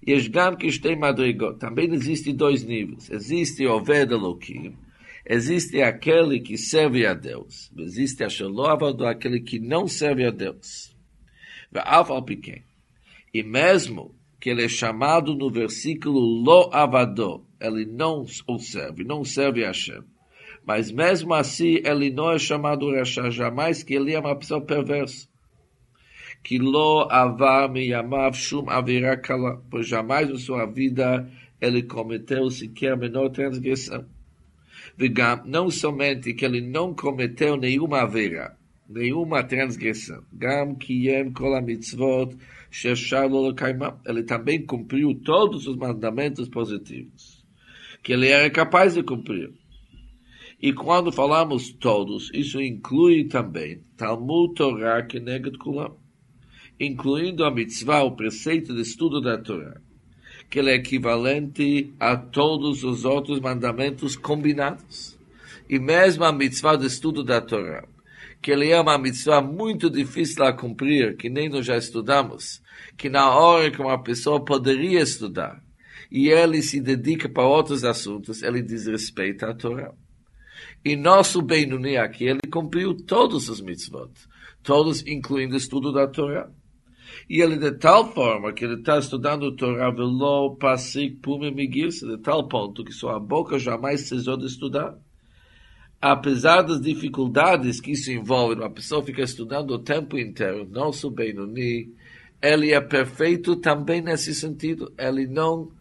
יש 0.05 0.29
גם 0.29 0.53
כשתי 0.59 0.95
מדרגות, 0.95 1.59
também 1.59 1.91
existem 1.91 2.35
dois 2.35 2.63
níveis. 2.63 3.09
Existe 3.09 3.65
o 3.65 3.79
Ved 3.79 4.11
Elohim, 4.11 4.75
Existe 5.30 5.82
aquele 5.82 6.40
que 6.40 6.56
serve 6.56 7.04
a 7.04 7.12
Deus. 7.12 7.70
Existe 7.76 8.24
a 8.24 8.30
Shalom, 8.30 9.04
aquele 9.06 9.40
que 9.40 9.58
não 9.58 9.86
serve 9.86 10.24
a 10.24 10.30
Deus. 10.30 10.96
E 13.34 13.42
mesmo 13.42 14.14
que 14.40 14.48
ele 14.48 14.64
é 14.64 14.68
chamado 14.68 15.34
no 15.34 15.50
versículo 15.50 16.18
Lo 16.18 16.70
Avador, 16.72 17.44
ele 17.60 17.84
não 17.84 18.24
o 18.46 18.58
serve, 18.58 19.04
não 19.04 19.22
serve 19.22 19.64
a 19.64 19.68
Hashem. 19.68 20.02
Mas 20.64 20.90
mesmo 20.90 21.34
assim, 21.34 21.80
ele 21.84 22.10
não 22.10 22.30
é 22.30 22.38
chamado 22.38 22.90
Rasha, 22.90 23.30
jamais 23.30 23.82
que 23.82 23.94
ele 23.94 24.14
é 24.14 24.20
uma 24.20 24.34
pessoa 24.34 24.62
perversa. 24.62 25.28
Que 26.42 26.58
lo 26.58 27.06
avar 27.10 27.70
me 27.70 27.88
yamav 27.88 28.34
shum 28.34 28.70
Avirakala, 28.70 29.62
pois 29.70 29.88
jamais 29.88 30.30
na 30.30 30.38
sua 30.38 30.64
vida 30.64 31.30
ele 31.60 31.82
cometeu 31.82 32.48
sequer 32.50 32.92
a 32.92 32.96
menor 32.96 33.28
transgressão. 33.28 34.06
Vegam, 34.96 35.42
não 35.44 35.70
somente 35.70 36.34
que 36.34 36.44
ele 36.44 36.60
não 36.60 36.94
cometeu 36.94 37.56
nenhuma 37.56 38.02
aveira, 38.02 38.56
nenhuma 38.88 39.42
transgressão, 39.44 40.22
gam 40.32 40.74
kiyem 40.74 41.32
kol 41.32 41.60
mitzvot 41.62 42.36
ele 44.06 44.22
também 44.24 44.64
cumpriu 44.64 45.14
todos 45.14 45.66
os 45.66 45.76
mandamentos 45.76 46.48
positivos, 46.48 47.44
que 48.02 48.12
ele 48.12 48.28
era 48.28 48.50
capaz 48.50 48.94
de 48.94 49.02
cumprir. 49.02 49.50
E 50.60 50.72
quando 50.72 51.12
falamos 51.12 51.70
todos, 51.70 52.30
isso 52.34 52.60
inclui 52.60 53.24
também 53.24 53.82
Talmud 53.96 54.54
Torah 54.54 55.06
nega 55.22 55.50
kulam 55.56 55.96
incluindo 56.80 57.44
a 57.44 57.50
mitzvah, 57.50 58.04
o 58.04 58.14
preceito 58.14 58.72
de 58.74 58.82
estudo 58.82 59.20
da 59.20 59.36
Torá, 59.36 59.80
que 60.48 60.58
ele 60.58 60.70
é 60.70 60.74
equivalente 60.74 61.92
a 62.00 62.16
todos 62.16 62.84
os 62.84 63.04
outros 63.04 63.40
mandamentos 63.40 64.16
combinados. 64.16 65.18
E 65.68 65.78
mesmo 65.78 66.24
a 66.24 66.32
mitzvah 66.32 66.76
de 66.76 66.86
estudo 66.86 67.22
da 67.22 67.40
Torá, 67.40 67.86
que 68.40 68.50
ele 68.50 68.70
é 68.70 68.80
uma 68.80 68.96
mitzvah 68.96 69.42
muito 69.42 69.90
difícil 69.90 70.44
a 70.44 70.52
cumprir, 70.52 71.16
que 71.16 71.28
nem 71.28 71.48
nós 71.48 71.66
já 71.66 71.76
estudamos, 71.76 72.62
que 72.96 73.10
na 73.10 73.30
hora 73.30 73.70
que 73.70 73.80
uma 73.80 74.02
pessoa 74.02 74.42
poderia 74.42 75.00
estudar, 75.00 75.62
e 76.10 76.28
ele 76.28 76.62
se 76.62 76.80
dedica 76.80 77.28
para 77.28 77.46
outros 77.46 77.84
assuntos, 77.84 78.42
ele 78.42 78.62
desrespeita 78.62 79.50
a 79.50 79.54
Torá. 79.54 79.92
E 80.82 80.96
nosso 80.96 81.42
Benuni 81.42 81.98
aqui, 81.98 82.24
ele 82.24 82.40
cumpriu 82.50 82.94
todos 82.94 83.48
os 83.50 83.60
mitzvot, 83.60 84.10
todos 84.62 85.06
incluindo 85.06 85.54
o 85.54 85.58
estudo 85.58 85.92
da 85.92 86.06
Torá. 86.06 86.48
E 87.28 87.40
ele 87.40 87.56
de 87.56 87.72
tal 87.72 88.12
forma 88.12 88.52
que 88.52 88.64
ele 88.64 88.74
está 88.74 88.98
estudando 88.98 89.54
Torá 89.54 89.90
velo 89.90 90.56
pasik 90.56 91.16
pume 91.16 91.50
migirse, 91.50 92.06
de 92.06 92.18
tal 92.18 92.48
ponto 92.48 92.84
que 92.84 92.92
sua 92.92 93.18
boca 93.18 93.58
jamais 93.58 94.02
cessou 94.02 94.36
de 94.36 94.46
estudar. 94.46 94.96
Apesar 96.00 96.62
das 96.62 96.80
dificuldades 96.80 97.80
que 97.80 97.92
isso 97.92 98.10
envolve, 98.12 98.54
uma 98.54 98.70
pessoa 98.70 99.02
fica 99.02 99.22
estudando 99.22 99.72
o 99.72 99.78
tempo 99.78 100.16
inteiro, 100.16 100.68
nosso 100.70 101.10
Benoni, 101.10 101.92
ele 102.40 102.72
é 102.72 102.80
perfeito 102.80 103.56
também 103.56 104.00
nesse 104.00 104.34
sentido. 104.34 104.92
Ele 104.96 105.26
não 105.26 105.72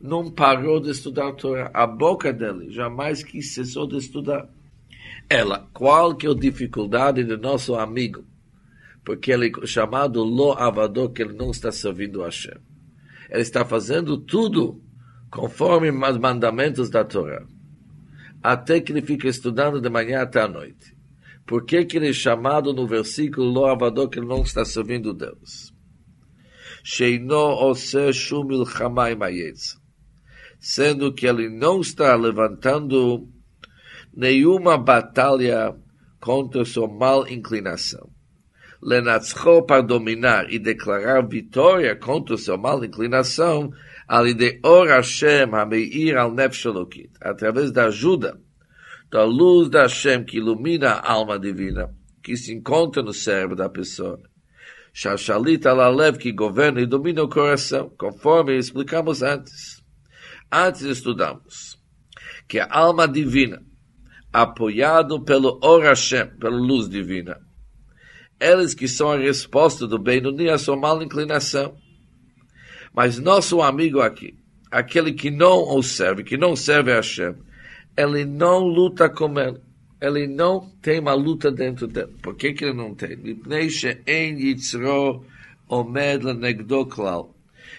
não 0.00 0.30
parou 0.30 0.80
de 0.80 0.90
estudar 0.90 1.28
a 1.28 1.32
Torá. 1.32 1.70
A 1.72 1.86
boca 1.86 2.32
dele 2.32 2.70
jamais 2.70 3.22
quis 3.22 3.54
cessou 3.54 3.86
de 3.86 3.96
estudar. 3.96 4.48
Ela, 5.28 5.66
qual 5.72 6.14
que 6.14 6.26
é 6.26 6.34
dificuldade 6.34 7.24
do 7.24 7.38
nosso 7.38 7.74
amigo? 7.74 8.22
Porque 9.04 9.30
ele 9.30 9.52
é 9.62 9.66
chamado 9.66 10.24
Lo 10.24 10.52
Avador, 10.52 11.12
que 11.12 11.22
ele 11.22 11.34
não 11.34 11.50
está 11.50 11.70
servindo 11.70 12.22
a 12.22 12.26
Hashem. 12.26 12.58
Ele 13.30 13.42
está 13.42 13.64
fazendo 13.64 14.16
tudo 14.16 14.82
conforme 15.30 15.90
os 15.90 16.18
mandamentos 16.18 16.88
da 16.88 17.04
Torá. 17.04 17.44
Até 18.42 18.80
que 18.80 18.92
ele 18.92 19.02
fica 19.02 19.28
estudando 19.28 19.80
de 19.80 19.90
manhã 19.90 20.22
até 20.22 20.40
a 20.40 20.48
noite. 20.48 20.94
Por 21.46 21.64
que, 21.64 21.84
que 21.84 21.98
ele 21.98 22.08
é 22.08 22.12
chamado 22.12 22.72
no 22.72 22.86
versículo 22.86 23.46
Lo 23.46 23.66
Avador, 23.66 24.08
que 24.08 24.18
ele 24.18 24.26
não 24.26 24.42
está 24.42 24.64
servindo 24.64 25.12
Deus? 25.12 25.74
Sheino 26.82 27.34
Ose 27.34 28.12
Shumil 28.12 28.64
Chamai 28.64 29.14
Mayetz. 29.14 29.76
Sendo 30.58 31.12
que 31.12 31.26
ele 31.26 31.50
não 31.50 31.80
está 31.80 32.14
levantando 32.14 33.28
nenhuma 34.14 34.78
batalha 34.78 35.74
contra 36.20 36.64
sua 36.64 36.88
mal 36.88 37.28
inclinação. 37.28 38.13
Lenatzcho 38.84 39.62
para 39.62 39.82
dominar 39.82 40.52
e 40.52 40.58
declarar 40.58 41.26
vitória 41.26 41.96
contra 41.96 42.36
sua 42.36 42.58
mal 42.58 42.84
inclinação, 42.84 43.70
ali 44.06 44.34
de 44.34 44.60
Or 44.62 44.86
Hashem 44.88 45.54
Hameir 45.54 46.18
al 46.18 46.32
Nefshalokit, 46.32 47.10
através 47.20 47.72
da 47.72 47.86
ajuda 47.86 48.38
da 49.10 49.22
luz 49.24 49.70
da 49.70 49.82
Hashem 49.82 50.24
que 50.24 50.38
ilumina 50.38 50.94
a 50.94 51.12
alma 51.12 51.38
divina, 51.38 51.88
que 52.20 52.36
se 52.36 52.52
encontra 52.52 53.00
no 53.00 53.12
cérebro 53.12 53.54
da 53.54 53.68
pessoa. 53.68 54.20
Shashalit 54.92 55.66
Alalev, 55.66 56.18
que 56.18 56.32
governa 56.32 56.80
e 56.80 56.86
domina 56.86 57.22
o 57.22 57.28
coração, 57.28 57.90
conforme 57.96 58.56
explicamos 58.56 59.22
antes. 59.22 59.84
Antes 60.50 60.82
estudamos 60.82 61.80
que 62.48 62.58
a 62.58 62.68
alma 62.70 63.06
divina, 63.06 63.62
apoiado 64.32 65.24
pelo 65.24 65.58
Or 65.62 65.82
Hashem, 65.82 66.36
pela 66.38 66.56
luz 66.56 66.88
divina, 66.88 67.38
eles 68.44 68.74
que 68.74 68.86
são 68.86 69.10
a 69.10 69.16
resposta 69.16 69.86
do 69.86 69.98
bem 69.98 70.20
no 70.20 70.30
a 70.50 70.58
sua 70.58 70.76
mal 70.76 71.02
inclinação. 71.02 71.74
Mas 72.92 73.18
nosso 73.18 73.62
amigo 73.62 74.00
aqui, 74.00 74.34
aquele 74.70 75.12
que 75.12 75.30
não 75.30 75.76
o 75.76 75.82
serve, 75.82 76.22
que 76.22 76.36
não 76.36 76.54
serve 76.54 76.92
a 76.92 76.96
Hashem, 76.96 77.34
ele 77.96 78.24
não 78.24 78.58
luta 78.60 79.08
com 79.08 79.38
ele. 79.38 79.60
Ele 80.00 80.26
não 80.26 80.70
tem 80.82 81.00
uma 81.00 81.14
luta 81.14 81.50
dentro 81.50 81.86
dele. 81.86 82.12
Por 82.22 82.34
que, 82.36 82.52
que 82.52 82.66
ele 82.66 82.74
não 82.74 82.94
tem? 82.94 83.16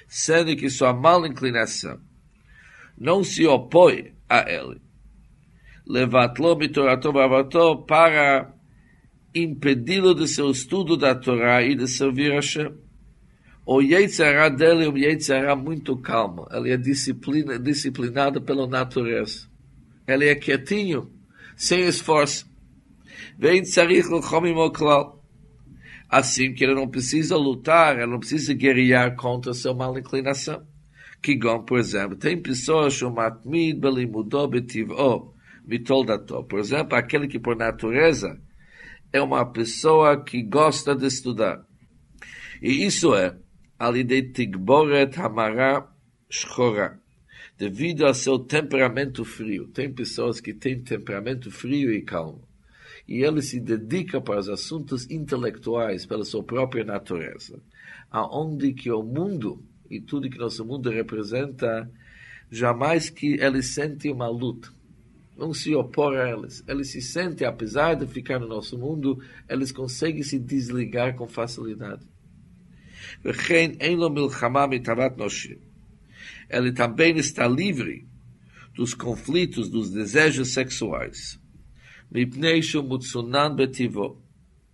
Sendo 0.08 0.56
que 0.56 0.70
sua 0.70 0.94
mal 0.94 1.26
inclinação 1.26 2.00
não 2.98 3.24
se 3.24 3.46
opõe 3.46 4.14
a 4.28 4.50
ele. 4.50 4.82
Levatlo 5.86 6.56
mitorato 6.56 7.14
para 7.86 8.55
impedi-lo 9.36 10.16
de 10.16 10.28
seu 10.28 10.50
estudo 10.50 10.96
da 10.96 11.14
Torá 11.14 11.62
e 11.62 11.76
de 11.76 11.88
servir 11.88 12.32
a 12.32 12.36
Hashem. 12.36 12.72
O 13.66 13.82
Yetzirah 13.82 14.50
dele 14.50 14.86
é 14.86 15.54
um 15.54 15.56
muito 15.58 15.98
calmo. 15.98 16.48
Ele 16.52 16.72
é 16.72 16.78
disciplina, 16.78 17.60
disciplinado 17.60 18.42
pela 18.42 18.66
natureza. 18.66 19.50
Ele 20.08 20.30
é 20.30 20.36
quietinho, 20.36 21.12
sem 21.58 21.82
esforço. 21.82 22.48
Vem 23.38 23.64
tzarich 23.64 24.08
l'chomim 24.08 24.56
klal. 24.72 25.22
Assim 26.08 26.54
que 26.54 26.64
ele 26.64 26.76
não 26.76 26.88
precisa 26.88 27.36
lutar, 27.36 27.98
ele 27.98 28.12
não 28.12 28.20
precisa 28.20 28.54
guerrear 28.54 29.16
contra 29.16 29.54
sua 29.54 29.74
mal 29.74 29.98
inclinação. 29.98 30.66
Kigon, 31.22 31.64
por 31.64 31.80
exemplo, 31.80 32.16
tem 32.16 32.40
pessoas 32.40 32.94
chamadas 32.94 33.40
matmid 33.44 33.80
belimudó 33.80 34.48
betivó, 34.48 35.34
mitoldató. 35.66 36.44
Por 36.44 36.60
exemplo, 36.60 36.96
aquele 36.96 37.28
que 37.28 37.40
por 37.40 37.56
natureza 37.56 38.40
é 39.12 39.22
uma 39.22 39.46
pessoa 39.46 40.24
que 40.24 40.42
gosta 40.42 40.96
de 40.96 41.06
estudar. 41.06 41.66
E 42.62 42.86
isso 42.86 43.14
é, 43.16 43.36
alidei 43.78 44.32
tigboret 44.32 45.18
hamara 45.20 45.88
shchora. 46.30 47.00
devido 47.58 48.06
ao 48.06 48.14
seu 48.14 48.38
temperamento 48.40 49.24
frio. 49.24 49.68
Tem 49.68 49.92
pessoas 49.92 50.42
que 50.42 50.54
têm 50.54 50.82
temperamento 50.82 51.50
frio 51.50 51.94
e 51.94 52.02
calmo. 52.02 52.48
E 53.08 53.24
ele 53.24 53.42
se 53.42 53.60
dedica 53.60 54.20
para 54.20 54.40
os 54.40 54.50
assuntos 54.50 55.10
intelectuais, 55.10 56.06
pela 56.06 56.26
sua 56.26 56.44
própria 56.44 56.84
natureza. 56.84 57.62
Aonde 58.10 58.74
que 58.74 58.92
o 58.92 59.04
mundo 59.04 59.64
e 59.90 60.02
tudo 60.02 60.30
que 60.30 60.38
nosso 60.38 60.66
mundo 60.66 60.90
representa, 60.90 61.90
jamais 62.50 63.10
que 63.10 63.40
ele 63.40 63.62
sente 63.62 64.10
uma 64.10 64.28
luta. 64.28 64.75
Não 65.38 65.54
se 65.54 65.76
opor 65.76 66.16
a 66.16 66.30
eles. 66.30 66.64
Eles 66.68 66.92
se 66.92 67.02
sentem, 67.02 67.46
apesar 67.46 67.96
de 67.96 68.08
ficar 68.08 68.40
no 68.40 68.48
nosso 68.48 68.78
mundo, 68.78 69.22
eles 69.50 69.72
conseguem 69.72 70.24
se 70.24 70.40
desligar 70.40 71.16
com 71.16 71.28
facilidade. 71.28 72.06
Ele 76.50 76.72
também 76.72 77.18
está 77.18 77.48
livre 77.48 78.08
dos 78.74 78.94
conflitos, 78.94 79.70
dos 79.70 79.90
desejos 79.90 80.54
sexuais. 80.54 81.40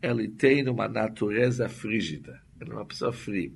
Ele 0.02 0.28
tem 0.28 0.68
uma 0.68 0.88
natureza 0.88 1.70
frígida. 1.70 2.42
Ele 2.60 2.72
é 2.72 2.74
uma 2.74 2.86
pessoa 2.86 3.12
fria. 3.12 3.52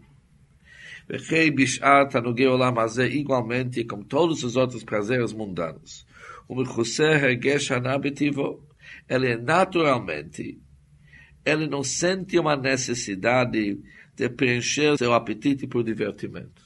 igualmente 3.08 3.84
como 3.84 4.04
todos 4.04 4.44
os 4.44 4.56
outros 4.56 4.84
prazeres 4.84 5.34
mundanos. 5.34 6.06
Ele 9.10 9.28
é 9.28 9.38
naturalmente, 9.38 10.60
ele 11.44 11.68
não 11.68 11.84
sente 11.84 12.38
uma 12.40 12.56
necessidade 12.56 13.80
de 14.16 14.30
preencher 14.30 14.98
seu 14.98 15.14
apetite 15.14 15.68
por 15.68 15.84
divertimento. 15.84 16.64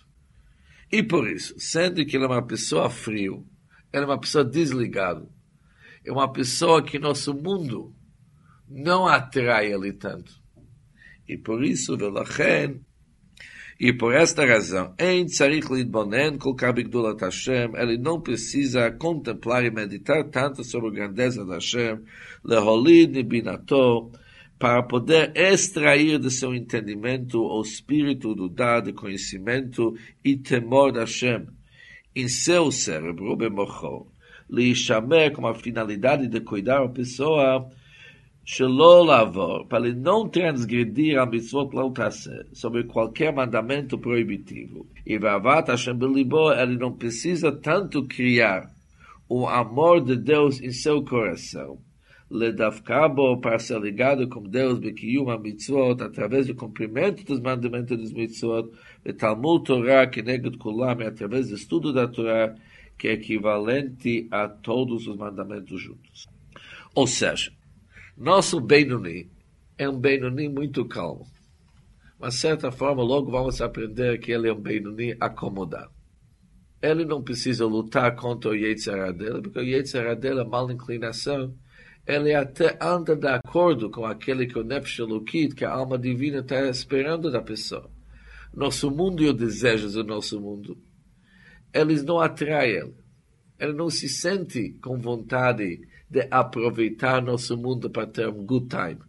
E 0.91 1.03
por 1.03 1.29
isso, 1.29 1.53
sendo 1.57 2.05
que 2.05 2.15
ele 2.15 2.25
é 2.25 2.27
uma 2.27 2.45
pessoa 2.45 2.89
frio, 2.89 3.45
ele 3.91 4.03
é 4.03 4.05
uma 4.05 4.19
pessoa 4.19 4.43
desligada, 4.43 5.27
é 6.03 6.12
uma 6.12 6.31
pessoa 6.31 6.83
que 6.83 6.98
nosso 6.98 7.33
mundo 7.33 7.93
não 8.67 9.07
atrai 9.07 9.71
ele 9.71 9.93
tanto. 9.93 10.31
E 11.27 11.38
por 11.38 11.63
isso, 11.63 11.95
Velachen, 11.95 12.81
e 13.79 13.93
por 13.93 14.13
esta 14.13 14.45
razão, 14.45 14.93
em 15.00 15.25
Tzarich 15.25 15.71
Lidbonen, 15.71 16.38
Bigdulat 16.75 17.21
Hashem, 17.21 17.71
ele 17.75 17.98
não 17.98 18.19
precisa 18.19 18.91
contemplar 18.91 19.63
e 19.63 19.71
meditar 19.71 20.25
tanto 20.25 20.63
sobre 20.63 20.89
a 20.89 20.93
grandeza 20.93 21.45
de 21.45 21.51
Hashem, 21.51 22.00
Leholid 22.43 23.13
Nibinato, 23.13 24.12
para 24.59 24.83
poder 24.83 25.31
extrair 25.33 26.19
de 26.19 26.29
seu 26.29 26.53
entendimento 26.53 27.41
o 27.41 27.62
espírito 27.62 28.36
do 28.36 28.50
dado, 28.50 28.93
conhecimento 28.93 29.95
e 30.25 30.36
temor 30.36 30.91
de 30.91 31.00
Hashem 31.00 31.48
em 32.13 32.27
seu 32.27 32.71
cérebro, 32.71 33.36
bemocho, 33.36 34.07
lhe 34.50 34.74
chamar 34.75 35.31
com 35.31 35.48
a 35.48 35.55
finalidade 35.55 36.27
de 36.27 36.41
cuidar 36.41 36.83
a 36.83 36.89
pessoa, 36.89 37.69
Shelolavor, 38.51 39.67
para 39.67 39.87
ele 39.87 39.99
não 39.99 40.27
transgredir 40.27 41.19
a 41.19 41.25
mitzvot 41.27 41.69
lautase, 41.71 42.47
sobre 42.51 42.83
qualquer 42.83 43.31
mandamento 43.31 43.95
proibitivo. 43.95 44.87
E 45.05 45.19
Vavat 45.19 45.69
Hashem 45.69 45.95
Belibo, 45.95 46.51
ele 46.51 46.75
não 46.75 46.91
precisa 46.91 47.51
tanto 47.51 48.07
criar 48.07 48.73
o 49.29 49.47
amor 49.47 50.03
de 50.03 50.15
Deus 50.15 50.59
em 50.63 50.71
seu 50.71 51.03
coração. 51.03 51.77
Ledavkabo, 52.27 53.39
para 53.39 53.59
ser 53.59 53.79
ligado 53.79 54.27
com 54.27 54.41
Deus, 54.41 54.79
Bekiyum 54.79 55.29
a 55.29 55.37
mitzvot, 55.37 56.01
através 56.01 56.47
do 56.47 56.55
cumprimento 56.55 57.23
dos 57.23 57.39
mandamentos 57.39 57.95
dos 57.99 58.11
mitzvot, 58.11 58.71
e 59.05 59.13
Talmud 59.13 59.63
Torah, 59.63 60.07
que 60.07 60.23
neged 60.23 60.57
kulam, 60.57 60.99
através 61.05 61.49
do 61.49 61.55
estudo 61.55 61.93
da 61.93 62.07
Torah, 62.07 62.55
que 62.97 63.09
é 63.09 63.11
equivalente 63.11 64.27
a 64.31 64.47
todos 64.47 65.05
os 65.05 65.15
mandamentos 65.15 65.79
juntos. 65.79 66.27
Ou 66.95 67.05
seja, 67.05 67.51
nosso 68.19 68.59
Benoni 68.59 69.31
é 69.77 69.89
um 69.89 69.97
Benoni 69.97 70.49
muito 70.49 70.85
calmo. 70.85 71.25
Mas, 72.19 72.34
de 72.34 72.41
certa 72.41 72.71
forma, 72.71 73.01
logo 73.01 73.32
vamos 73.32 73.62
aprender 73.62 74.19
que 74.19 74.32
ele 74.32 74.49
é 74.49 74.53
um 74.53 74.60
Benoni 74.60 75.15
acomodado. 75.19 75.91
Ele 76.82 77.05
não 77.05 77.23
precisa 77.23 77.65
lutar 77.65 78.15
contra 78.15 78.51
o 78.51 78.55
Yetzirah 78.55 79.12
dele, 79.12 79.41
porque 79.41 79.60
o 79.60 79.63
Yetzirah 79.63 80.15
dele 80.15 80.41
é 80.41 80.43
mal 80.43 80.69
inclinação 80.69 81.55
ele 82.10 82.34
até 82.34 82.75
anda 82.82 83.15
de 83.15 83.27
acordo 83.27 83.91
com 83.91 84.03
aquele 84.03 84.47
que 84.47 84.58
o 84.58 84.63
Nefesh 84.63 84.97
que 85.55 85.63
a 85.63 85.69
alma 85.69 85.95
divina 85.95 86.39
está 86.39 86.67
esperando 86.67 87.29
da 87.29 87.39
pessoa. 87.39 87.88
Nosso 88.51 88.89
mundo 88.89 89.21
e 89.21 89.29
os 89.29 89.36
desejos 89.36 89.93
do 89.93 90.03
nosso 90.03 90.41
mundo, 90.41 90.75
eles 91.71 92.03
não 92.03 92.19
atraem 92.19 92.71
ele. 92.71 92.95
Ele 93.60 93.73
não 93.73 93.91
se 93.91 94.10
sente 94.10 94.71
com 94.82 94.97
vontade 94.97 95.88
de 96.10 96.28
aproveitar 96.32 97.22
nosso 97.22 97.56
mundo 97.58 97.89
para 97.89 98.08
ter 98.08 98.28
um 98.28 98.45
good 98.45 98.67
time. 98.67 99.00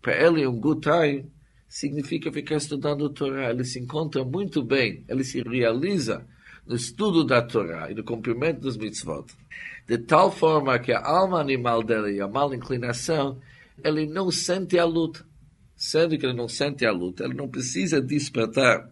Para 0.00 0.14
ele, 0.22 0.46
um 0.46 0.60
good 0.60 0.80
time 0.80 1.30
significa 1.68 2.30
ficar 2.30 2.56
estudando 2.56 3.02
o 3.02 3.10
Torá. 3.10 3.50
Ele 3.50 3.64
se 3.64 3.80
encontra 3.80 4.24
muito 4.24 4.62
bem, 4.62 5.04
ele 5.08 5.24
se 5.24 5.42
realiza 5.42 6.26
no 6.66 6.76
estudo 6.76 7.24
da 7.24 7.42
Torá 7.42 7.90
e 7.90 7.94
no 7.94 8.04
cumprimento 8.04 8.60
dos 8.60 8.76
mitzvot 8.76 9.26
de 9.86 9.98
tal 9.98 10.30
forma 10.30 10.78
que 10.78 10.92
a 10.92 11.00
alma 11.04 11.40
animal 11.40 11.82
dele, 11.82 12.20
a 12.20 12.26
mal 12.26 12.54
inclinação, 12.54 13.38
ele 13.82 14.06
não 14.06 14.30
sente 14.30 14.78
a 14.78 14.84
luta. 14.84 15.24
Sendo 15.76 16.16
que 16.16 16.24
ele 16.24 16.36
não 16.36 16.48
sente 16.48 16.86
a 16.86 16.92
luta, 16.92 17.24
ele 17.24 17.34
não 17.34 17.48
precisa 17.48 18.00
despertar 18.00 18.88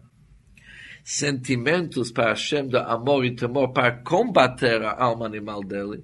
sentimentos 1.03 2.11
para 2.11 2.29
Hashem 2.29 2.67
de 2.67 2.77
amor 2.77 3.25
e 3.25 3.35
temor 3.35 3.73
para 3.73 3.91
combater 4.03 4.81
a 4.83 5.03
alma 5.03 5.25
animal 5.25 5.61
dele, 5.61 6.03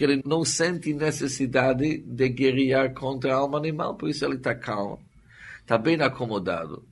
porque 0.00 0.04
ele 0.04 0.22
não 0.24 0.46
sente 0.46 0.94
necessidade 0.94 1.98
de 1.98 2.28
guerrear 2.30 2.94
contra 2.94 3.34
a 3.34 3.36
alma 3.36 3.58
animal, 3.58 3.96
por 3.96 4.08
isso 4.08 4.24
ele 4.24 4.36
está 4.36 4.54
calmo, 4.54 4.98
está 5.60 5.76
bem 5.76 6.00
acomodado. 6.00 6.82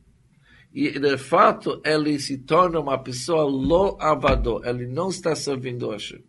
E, 0.75 0.99
de 0.99 1.16
fato, 1.16 1.81
ele 1.87 2.18
se 2.18 2.37
torna 2.37 2.79
uma 2.79 2.99
pessoa 3.03 3.44
lo 3.44 3.97
avado, 3.99 4.61
ele 4.62 4.87
não 4.87 5.09
está 5.09 5.35
servindo 5.35 5.90
Hashem 5.90 6.23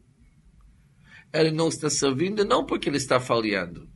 ele 1.31 1.51
não 1.51 1.67
está 1.67 1.91
servindo 1.91 2.43
não 2.43 2.65
porque 2.65 2.89
ele 2.89 2.97
está 2.97 3.19
falhando, 3.19 3.87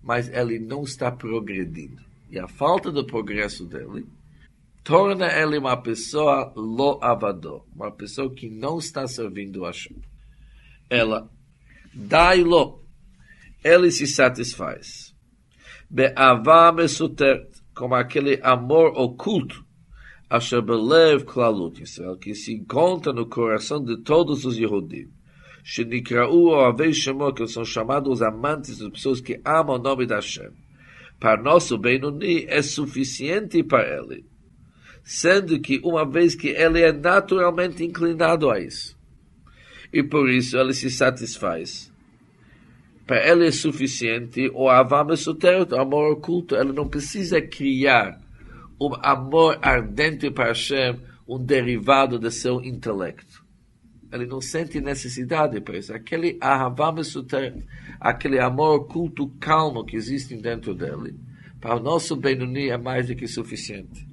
mas 0.00 0.28
ele 0.28 0.60
não 0.60 0.84
está 0.84 1.10
progredindo. 1.10 2.00
E 2.30 2.38
a 2.38 2.46
falta 2.46 2.92
de 2.92 3.02
progresso 3.02 3.64
dele 3.64 4.06
torna 4.84 5.26
ele 5.26 5.58
uma 5.58 5.76
pessoa 5.76 6.52
loavador, 6.54 7.64
uma 7.74 7.90
pessoa 7.90 8.32
que 8.32 8.48
não 8.48 8.78
está 8.78 9.08
servindo 9.08 9.64
a 9.64 9.68
Hashem. 9.68 9.96
Ela 10.88 11.28
dai-lo, 11.94 12.84
ele 13.62 13.90
se 13.90 14.06
satisfaz. 14.06 15.14
Be'avá 15.88 16.72
mesutert, 16.72 17.48
como 17.74 17.94
aquele 17.94 18.38
amor 18.42 18.92
oculto, 18.96 19.64
asher 20.28 20.62
belev 20.62 21.24
klalut 21.24 21.82
Israel, 21.82 22.16
que 22.16 22.34
se 22.34 22.54
encontra 22.54 23.12
no 23.12 23.26
coração 23.26 23.82
de 23.82 23.96
todos 24.02 24.44
os 24.44 24.56
Yehudim. 24.56 25.08
Shenikra'u 25.62 26.48
Oavei 26.48 26.92
Shemo, 26.92 27.32
que 27.32 27.46
são 27.46 27.64
chamados 27.64 28.22
amantes 28.22 28.78
das 28.78 28.90
pessoas 28.90 29.20
que 29.20 29.40
amam 29.44 29.76
o 29.76 29.78
nome 29.78 30.06
da 30.06 30.16
Hashem. 30.16 30.50
Para 31.18 31.42
nosso 31.42 31.76
Benoni 31.76 32.46
é 32.48 32.62
suficiente 32.62 33.62
para 33.62 33.98
ele, 33.98 34.24
sendo 35.04 35.60
que 35.60 35.78
uma 35.84 36.08
vez 36.08 36.34
que 36.34 36.48
ele 36.48 36.80
é 36.80 36.92
naturalmente 36.92 37.84
inclinado 37.84 38.50
a 38.50 38.58
isso, 38.58 38.96
e 39.92 40.02
por 40.02 40.28
isso 40.30 40.56
ele 40.56 40.72
se 40.72 40.90
satisfaz. 40.90 41.92
Para 43.06 43.28
ele 43.28 43.46
é 43.46 43.50
suficiente 43.50 44.50
o 44.54 44.68
avam 44.68 45.12
esotérico, 45.12 45.74
o 45.74 45.80
amor 45.80 46.12
oculto. 46.12 46.54
Ele 46.54 46.72
não 46.72 46.88
precisa 46.88 47.40
criar 47.40 48.20
um 48.80 48.94
amor 49.02 49.58
ardente 49.60 50.30
para 50.30 50.46
Hashem, 50.46 51.00
um 51.28 51.38
derivado 51.38 52.18
do 52.18 52.30
seu 52.30 52.62
intelecto 52.62 53.50
ele 54.12 54.26
não 54.26 54.40
sente 54.40 54.80
necessidade 54.80 55.60
para 55.60 55.78
isso. 55.78 55.94
Aquele 55.94 56.36
ahavá 56.40 56.92
aquele 58.00 58.38
amor 58.40 58.86
culto 58.88 59.28
calmo 59.38 59.84
que 59.84 59.96
existe 59.96 60.36
dentro 60.36 60.74
dele, 60.74 61.14
para 61.60 61.76
o 61.76 61.80
nosso 61.80 62.16
Benoni 62.16 62.70
é 62.70 62.78
mais 62.78 63.06
do 63.06 63.14
que 63.14 63.28
suficiente. 63.28 64.08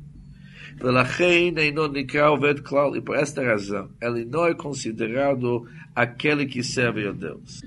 E 2.96 3.02
por 3.02 3.16
esta 3.16 3.44
razão, 3.44 3.90
ele 4.00 4.26
não 4.26 4.46
é 4.46 4.54
considerado 4.54 5.68
aquele 5.96 6.46
que 6.46 6.64
serve 6.64 7.08
a 7.08 7.12
Deus. 7.12 7.62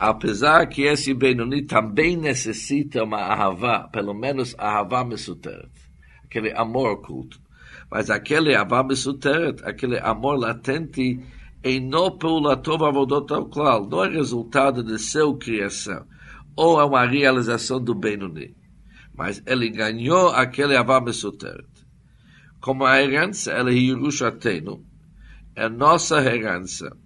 Apesar 0.00 0.66
que 0.66 0.82
esse 0.82 1.12
Benoni 1.14 1.62
também 1.62 2.16
necessita 2.16 3.04
uma 3.04 3.18
ahavá, 3.18 3.86
pelo 3.88 4.14
menos 4.14 4.54
ahavá 4.58 5.04
mesuteret, 5.04 5.68
aquele 6.24 6.52
amor 6.52 6.92
oculto. 6.92 7.38
Mas 7.90 8.10
aquele 8.10 8.54
ahavá 8.54 8.82
mesuteret, 8.82 9.62
aquele 9.62 9.98
amor 9.98 10.38
latente, 10.38 11.20
em 11.62 11.80
não 11.80 12.16
peulatov 12.16 12.82
avodot 12.84 13.32
ao 13.32 13.46
clal, 13.46 13.86
não 13.86 14.04
é 14.04 14.08
resultado 14.08 14.82
de 14.82 14.98
seu 14.98 15.34
criação, 15.34 16.04
ou 16.56 16.80
é 16.80 16.84
uma 16.84 17.04
realização 17.04 17.78
do 17.80 17.94
Benoni. 17.94 18.54
Mas 19.14 19.42
ele 19.46 19.68
ganhou 19.68 20.30
aquele 20.30 20.74
ahavá 20.76 21.00
mesuteret. 21.00 21.73
Como 22.64 22.86
a 22.86 22.98
herança, 22.98 23.52
ela 23.52 23.70
é 23.70 23.74
Yerushatenu, 23.74 24.82
é 25.54 25.68
nossa 25.68 26.16
herança, 26.16 26.96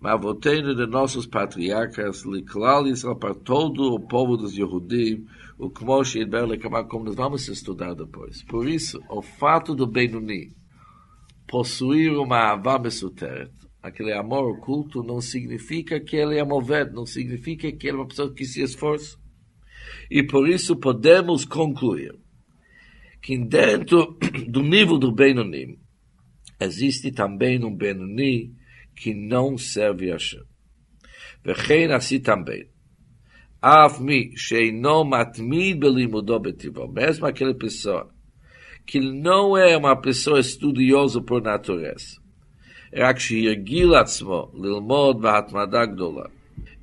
Mavotenu 0.00 0.74
de 0.74 0.86
nossos 0.86 1.26
patriarcas, 1.26 2.24
Liklal 2.24 2.86
Israel, 2.86 3.18
para 3.18 3.34
todo 3.34 3.92
o 3.92 4.00
povo 4.00 4.38
dos 4.38 4.56
Yehudim, 4.56 5.26
o 5.58 5.68
Kmosh 5.68 6.14
e 6.14 6.26
como 6.88 7.04
nós 7.04 7.14
vamos 7.14 7.46
estudar 7.48 7.92
depois. 7.92 8.42
Por 8.44 8.66
isso, 8.66 8.98
o 9.10 9.20
fato 9.20 9.74
do 9.74 9.86
Benuni 9.86 10.56
possuir 11.46 12.12
uma 12.12 12.52
avá 12.52 12.78
mesuteret, 12.78 13.50
aquele 13.82 14.14
amor 14.14 14.56
oculto, 14.56 15.02
não 15.02 15.20
significa 15.20 16.00
que 16.00 16.16
ele 16.16 16.38
é 16.38 16.44
movido, 16.44 16.94
não 16.94 17.04
significa 17.04 17.70
que 17.70 17.88
ele 17.88 17.98
é 17.98 18.00
uma 18.00 18.08
pessoa 18.08 18.32
que 18.32 18.46
se 18.46 18.62
esforça. 18.62 19.18
E 20.10 20.22
por 20.22 20.48
isso 20.48 20.74
podemos 20.76 21.44
concluir 21.44 22.18
que 23.21 23.37
dentro 23.37 24.17
do 24.47 24.61
nível 24.61 24.97
do 24.97 25.11
Benoni 25.11 25.79
existe 26.59 27.11
também 27.11 27.63
um 27.63 27.75
Benoni 27.75 28.53
que 28.95 29.13
não 29.13 29.57
serve 29.57 30.09
a 30.11 30.13
Hashem. 30.13 30.43
וכן 31.45 31.91
assim 31.91 32.19
também. 32.19 32.73
אף 33.65 33.99
מי 34.01 34.31
שאינו 34.35 35.05
מתמיד 35.05 35.79
בלימודו 35.79 36.39
בטבעו, 36.39 36.87
mesmo 36.87 37.25
aquela 37.25 37.53
pessoa 37.53 38.09
que 38.85 38.99
não 38.99 39.57
é 39.57 39.77
uma 39.77 39.95
pessoa 39.95 40.39
estudiosa 40.39 41.21
por 41.21 41.41
natureza, 41.41 42.19
רק 42.95 43.19
שירגיל 43.19 43.95
עצמו 43.95 44.51
ללמוד 44.53 45.21
בהתמדה 45.21 45.85
גדולה. 45.85 46.25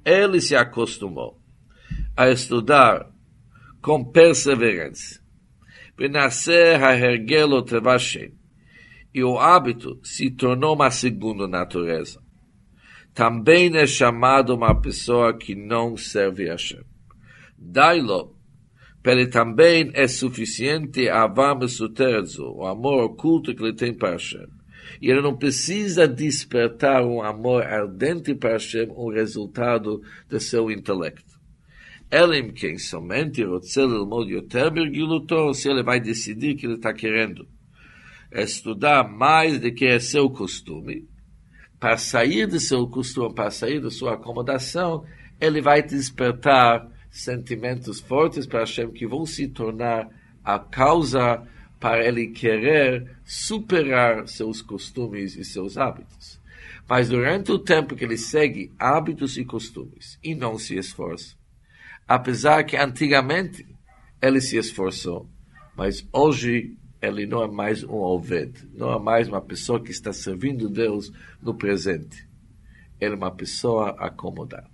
Ele 0.06 0.40
se 0.40 0.56
acostumou 0.56 1.38
a 2.16 2.30
estudar 2.30 3.06
com 3.82 4.02
perseverança. 4.02 5.20
e 9.13 9.23
o 9.23 9.39
hábito 9.39 9.97
se 10.03 10.29
tornou 10.29 10.75
uma 10.75 10.91
segunda 10.91 11.47
natureza. 11.47 12.21
Também 13.13 13.73
é 13.77 13.87
chamado 13.87 14.53
uma 14.53 14.75
pessoa 14.79 15.37
que 15.37 15.55
não 15.55 15.95
serve 15.95 16.49
a 16.49 16.51
Hashem. 16.51 16.83
Dailo, 17.57 18.35
também 19.29 19.89
é 19.93 20.05
suficiente 20.05 21.07
a 21.07 21.23
o 22.43 22.65
amor 22.65 23.05
oculto 23.05 23.55
que 23.55 23.63
ele 23.63 23.73
tem 23.73 23.93
para 23.93 24.11
Hashem. 24.11 24.47
E 25.01 25.09
ele 25.09 25.21
não 25.21 25.37
precisa 25.37 26.05
despertar 26.07 27.05
um 27.05 27.21
amor 27.21 27.63
ardente 27.63 28.35
para 28.35 28.53
Hashem, 28.53 28.89
um 28.97 29.09
resultado 29.09 30.01
do 30.27 30.39
seu 30.41 30.69
intelecto. 30.69 31.34
Ele, 32.15 32.53
quem 32.53 32.77
somente 32.77 33.43
se 33.61 33.81
ele 35.69 35.83
vai 35.83 35.99
decidir 35.99 36.55
que 36.55 36.65
ele 36.65 36.75
está 36.75 36.93
querendo 36.93 37.45
estudar 38.31 39.03
mais 39.03 39.59
do 39.59 39.69
que 39.73 39.85
é 39.85 39.99
seu 39.99 40.29
costume, 40.29 41.09
para 41.77 41.97
sair 41.97 42.47
do 42.47 42.57
seu 42.57 42.87
costume, 42.87 43.33
para 43.33 43.51
sair 43.51 43.81
da 43.81 43.91
sua 43.91 44.13
acomodação, 44.13 45.03
ele 45.41 45.59
vai 45.61 45.83
despertar 45.83 46.89
sentimentos 47.11 47.99
fortes 47.99 48.45
para 48.45 48.59
Hashem 48.59 48.91
que 48.91 49.05
vão 49.05 49.25
se 49.25 49.49
tornar 49.49 50.07
a 50.41 50.57
causa 50.57 51.45
para 51.81 52.07
ele 52.07 52.27
querer 52.27 53.17
superar 53.25 54.25
seus 54.29 54.61
costumes 54.61 55.35
e 55.35 55.43
seus 55.43 55.77
hábitos. 55.77 56.39
Mas 56.87 57.09
durante 57.09 57.51
o 57.51 57.59
tempo 57.59 57.93
que 57.93 58.05
ele 58.05 58.17
segue 58.17 58.71
hábitos 58.79 59.37
e 59.37 59.43
costumes 59.43 60.17
e 60.23 60.33
não 60.33 60.57
se 60.57 60.77
esforça, 60.77 61.35
apesar 62.07 62.63
que 62.63 62.77
antigamente 62.77 63.65
ele 64.21 64.41
se 64.41 64.57
esforçou, 64.57 65.29
mas 65.75 66.07
hoje 66.11 66.77
ele 67.01 67.25
não 67.25 67.43
é 67.43 67.47
mais 67.47 67.83
um 67.83 67.95
Oved, 67.95 68.67
não 68.73 68.93
é 68.93 68.99
mais 68.99 69.27
uma 69.27 69.41
pessoa 69.41 69.81
que 69.81 69.91
está 69.91 70.11
servindo 70.11 70.69
Deus 70.69 71.11
no 71.41 71.53
presente. 71.55 72.27
Ele 72.99 73.13
é 73.13 73.17
uma 73.17 73.31
pessoa 73.31 73.89
acomodada. 73.99 74.69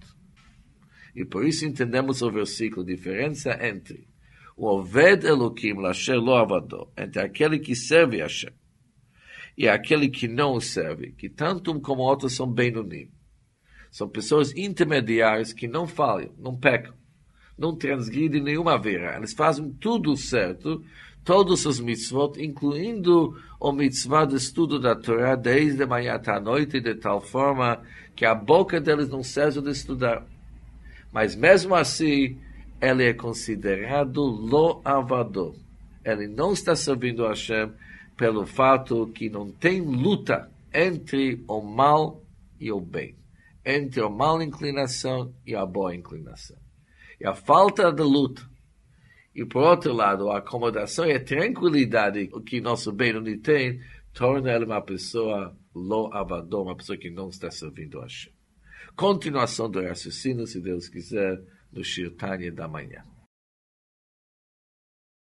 E 1.16 1.26
por 1.26 1.46
isso 1.46 1.66
entendemos 1.66 2.22
o 2.22 2.32
versículo, 2.32 2.86
diferença 2.86 3.58
entre 3.66 4.08
o 4.56 4.66
Oved 4.66 5.26
Elohim, 5.26 5.74
Lasher 5.74 6.20
Lo 6.20 6.36
Avador, 6.36 6.90
entre 6.96 7.22
aquele 7.22 7.60
que 7.60 7.76
serve 7.76 8.22
a 8.22 8.26
Hashem 8.26 8.54
e 9.58 9.68
aquele 9.68 10.10
que 10.10 10.28
não 10.28 10.60
serve, 10.60 11.12
que 11.12 11.30
tanto 11.30 11.72
um 11.72 11.80
como 11.80 12.02
outro 12.02 12.30
são 12.30 12.52
Benunim. 12.52 13.12
São 13.92 14.08
pessoas 14.08 14.56
intermediárias 14.56 15.52
que 15.52 15.68
não 15.68 15.86
falham, 15.86 16.34
não 16.38 16.56
pecam, 16.56 16.96
não 17.58 17.76
transgridem 17.76 18.42
nenhuma 18.42 18.78
vera. 18.78 19.18
Eles 19.18 19.34
fazem 19.34 19.70
tudo 19.80 20.16
certo, 20.16 20.84
todos 21.24 21.66
os 21.66 21.80
mitzvot, 21.80 22.42
incluindo 22.44 23.36
o 23.60 23.72
mitzvah 23.72 24.26
de 24.26 24.36
estudo 24.36 24.80
da 24.80 24.96
Torá 24.96 25.36
desde 25.36 25.86
manhã 25.86 26.14
até 26.14 26.32
a 26.32 26.40
noite, 26.40 26.80
de 26.80 26.96
tal 26.96 27.22
forma 27.22 27.82
que 28.16 28.26
a 28.26 28.34
boca 28.34 28.82
deles 28.82 29.10
não 29.10 29.24
seja 29.24 29.62
de 29.62 29.70
estudar. 29.70 30.26
Mas 31.12 31.36
mesmo 31.36 31.76
assim, 31.76 32.38
ele 32.82 33.06
é 33.06 33.14
considerado 33.14 34.22
lo 34.22 34.82
avador. 34.84 35.56
Ele 36.04 36.28
não 36.28 36.54
está 36.54 36.76
servindo 36.76 37.26
a 37.26 37.30
Hashem 37.30 37.72
pelo 38.18 38.46
fato 38.46 39.08
que 39.08 39.30
não 39.30 39.52
tem 39.52 39.82
luta 39.82 40.50
entre 40.74 41.44
o 41.48 41.62
mal 41.62 42.22
e 42.60 42.72
o 42.72 42.80
bem, 42.80 43.16
entre 43.66 44.02
a 44.02 44.10
mal 44.10 44.42
inclinação 44.42 45.34
e 45.46 45.56
a 45.56 45.66
boa 45.66 45.96
inclinação. 45.96 46.61
E 47.22 47.26
a 47.26 47.36
falta 47.36 47.92
de 47.92 48.02
luta 48.02 48.52
e 49.34 49.46
por 49.46 49.64
outro 49.64 49.94
lado, 49.94 50.30
a 50.30 50.40
acomodação 50.40 51.06
e 51.06 51.14
a 51.14 51.24
tranquilidade 51.24 52.30
que 52.46 52.60
nosso 52.60 52.92
bem 52.92 53.14
tem, 53.40 53.80
torna 54.14 54.52
ele 54.52 54.66
uma 54.66 54.82
pessoa 54.82 55.58
lo 55.74 56.14
avador, 56.14 56.64
uma 56.64 56.76
pessoa 56.76 56.98
que 56.98 57.10
não 57.10 57.30
está 57.30 57.50
servindo 57.50 58.00
a 58.00 58.04
Hashem. 58.04 58.34
Continuação 58.94 59.70
do 59.70 59.82
raciocínio, 59.82 60.46
se 60.46 60.60
Deus 60.60 60.90
quiser, 60.90 61.42
no 61.72 61.82
Shirtanya 61.82 62.52
da 62.52 62.68
manhã. 62.68 63.06